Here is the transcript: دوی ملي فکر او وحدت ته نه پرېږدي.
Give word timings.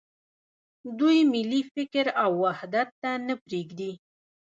دوی 0.99 1.19
ملي 1.33 1.61
فکر 1.73 2.05
او 2.23 2.31
وحدت 2.43 2.89
ته 3.01 3.11
نه 3.27 3.35
پرېږدي. 3.43 3.91